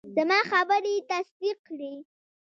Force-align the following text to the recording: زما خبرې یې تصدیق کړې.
زما 0.15 0.39
خبرې 0.51 0.93
یې 0.97 1.05
تصدیق 1.09 1.57
کړې. 1.67 1.93